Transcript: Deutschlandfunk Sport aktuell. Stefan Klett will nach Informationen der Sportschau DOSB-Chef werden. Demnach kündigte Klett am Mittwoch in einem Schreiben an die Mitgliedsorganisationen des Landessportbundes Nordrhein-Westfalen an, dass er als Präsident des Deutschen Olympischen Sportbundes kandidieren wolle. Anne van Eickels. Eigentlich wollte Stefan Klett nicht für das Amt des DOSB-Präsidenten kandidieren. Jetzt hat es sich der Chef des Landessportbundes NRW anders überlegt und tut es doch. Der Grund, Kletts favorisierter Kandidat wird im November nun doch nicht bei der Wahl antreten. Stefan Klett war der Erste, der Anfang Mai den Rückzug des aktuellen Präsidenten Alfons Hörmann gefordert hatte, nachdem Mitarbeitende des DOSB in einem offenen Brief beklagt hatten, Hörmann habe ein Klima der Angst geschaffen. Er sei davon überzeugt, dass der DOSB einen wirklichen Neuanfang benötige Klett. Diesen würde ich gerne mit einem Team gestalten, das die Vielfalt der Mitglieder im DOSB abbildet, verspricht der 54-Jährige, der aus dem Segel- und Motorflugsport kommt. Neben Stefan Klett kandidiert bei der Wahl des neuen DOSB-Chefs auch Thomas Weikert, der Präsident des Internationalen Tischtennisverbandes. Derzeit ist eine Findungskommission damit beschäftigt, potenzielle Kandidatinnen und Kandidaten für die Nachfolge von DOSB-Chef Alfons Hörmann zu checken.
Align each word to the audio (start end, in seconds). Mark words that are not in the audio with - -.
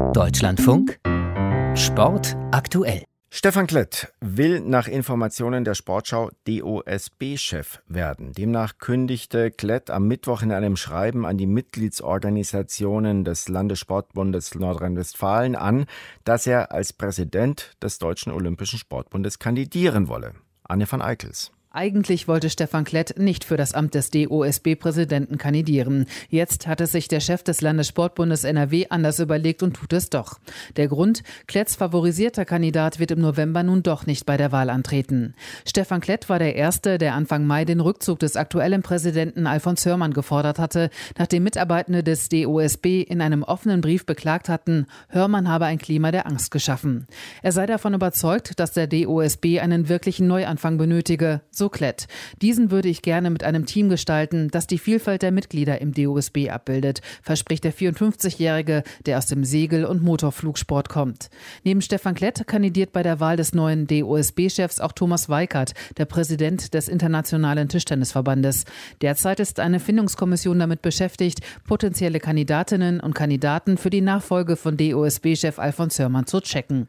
Deutschlandfunk 0.00 0.98
Sport 1.76 2.36
aktuell. 2.50 3.04
Stefan 3.30 3.68
Klett 3.68 4.12
will 4.20 4.58
nach 4.58 4.88
Informationen 4.88 5.62
der 5.62 5.74
Sportschau 5.74 6.30
DOSB-Chef 6.48 7.80
werden. 7.86 8.32
Demnach 8.32 8.78
kündigte 8.78 9.52
Klett 9.52 9.88
am 9.88 10.08
Mittwoch 10.08 10.42
in 10.42 10.50
einem 10.50 10.76
Schreiben 10.76 11.24
an 11.24 11.38
die 11.38 11.46
Mitgliedsorganisationen 11.46 13.24
des 13.24 13.48
Landessportbundes 13.48 14.56
Nordrhein-Westfalen 14.56 15.54
an, 15.54 15.86
dass 16.24 16.48
er 16.48 16.72
als 16.72 16.92
Präsident 16.92 17.76
des 17.80 17.98
Deutschen 17.98 18.32
Olympischen 18.32 18.80
Sportbundes 18.80 19.38
kandidieren 19.38 20.08
wolle. 20.08 20.32
Anne 20.64 20.90
van 20.90 21.02
Eickels. 21.02 21.52
Eigentlich 21.72 22.26
wollte 22.26 22.50
Stefan 22.50 22.82
Klett 22.82 23.16
nicht 23.16 23.44
für 23.44 23.56
das 23.56 23.74
Amt 23.74 23.94
des 23.94 24.10
DOSB-Präsidenten 24.10 25.38
kandidieren. 25.38 26.06
Jetzt 26.28 26.66
hat 26.66 26.80
es 26.80 26.90
sich 26.90 27.06
der 27.06 27.20
Chef 27.20 27.44
des 27.44 27.60
Landessportbundes 27.60 28.42
NRW 28.42 28.86
anders 28.90 29.20
überlegt 29.20 29.62
und 29.62 29.74
tut 29.74 29.92
es 29.92 30.10
doch. 30.10 30.40
Der 30.76 30.88
Grund, 30.88 31.22
Kletts 31.46 31.76
favorisierter 31.76 32.44
Kandidat 32.44 32.98
wird 32.98 33.12
im 33.12 33.20
November 33.20 33.62
nun 33.62 33.84
doch 33.84 34.04
nicht 34.04 34.26
bei 34.26 34.36
der 34.36 34.50
Wahl 34.50 34.68
antreten. 34.68 35.34
Stefan 35.64 36.00
Klett 36.00 36.28
war 36.28 36.40
der 36.40 36.56
Erste, 36.56 36.98
der 36.98 37.14
Anfang 37.14 37.46
Mai 37.46 37.64
den 37.64 37.78
Rückzug 37.78 38.18
des 38.18 38.34
aktuellen 38.34 38.82
Präsidenten 38.82 39.46
Alfons 39.46 39.86
Hörmann 39.86 40.12
gefordert 40.12 40.58
hatte, 40.58 40.90
nachdem 41.18 41.44
Mitarbeitende 41.44 42.02
des 42.02 42.28
DOSB 42.28 43.02
in 43.02 43.20
einem 43.20 43.44
offenen 43.44 43.80
Brief 43.80 44.06
beklagt 44.06 44.48
hatten, 44.48 44.86
Hörmann 45.08 45.48
habe 45.48 45.66
ein 45.66 45.78
Klima 45.78 46.10
der 46.10 46.26
Angst 46.26 46.50
geschaffen. 46.50 47.06
Er 47.42 47.52
sei 47.52 47.66
davon 47.66 47.94
überzeugt, 47.94 48.58
dass 48.58 48.72
der 48.72 48.88
DOSB 48.88 49.60
einen 49.60 49.88
wirklichen 49.88 50.26
Neuanfang 50.26 50.76
benötige 50.76 51.42
Klett. 51.68 52.06
Diesen 52.42 52.70
würde 52.70 52.88
ich 52.88 53.02
gerne 53.02 53.30
mit 53.30 53.44
einem 53.44 53.66
Team 53.66 53.88
gestalten, 53.88 54.48
das 54.50 54.66
die 54.66 54.78
Vielfalt 54.78 55.22
der 55.22 55.32
Mitglieder 55.32 55.80
im 55.80 55.92
DOSB 55.92 56.50
abbildet, 56.50 57.00
verspricht 57.22 57.64
der 57.64 57.74
54-Jährige, 57.74 58.82
der 59.06 59.18
aus 59.18 59.26
dem 59.26 59.44
Segel- 59.44 59.84
und 59.84 60.02
Motorflugsport 60.02 60.88
kommt. 60.88 61.30
Neben 61.64 61.82
Stefan 61.82 62.14
Klett 62.14 62.46
kandidiert 62.46 62.92
bei 62.92 63.02
der 63.02 63.20
Wahl 63.20 63.36
des 63.36 63.52
neuen 63.52 63.86
DOSB-Chefs 63.86 64.80
auch 64.80 64.92
Thomas 64.92 65.28
Weikert, 65.28 65.74
der 65.98 66.04
Präsident 66.04 66.74
des 66.74 66.88
Internationalen 66.88 67.68
Tischtennisverbandes. 67.68 68.64
Derzeit 69.02 69.40
ist 69.40 69.60
eine 69.60 69.80
Findungskommission 69.80 70.58
damit 70.58 70.82
beschäftigt, 70.82 71.40
potenzielle 71.66 72.20
Kandidatinnen 72.20 73.00
und 73.00 73.14
Kandidaten 73.14 73.76
für 73.76 73.90
die 73.90 74.00
Nachfolge 74.00 74.56
von 74.56 74.76
DOSB-Chef 74.76 75.58
Alfons 75.58 75.98
Hörmann 75.98 76.26
zu 76.26 76.40
checken. 76.40 76.88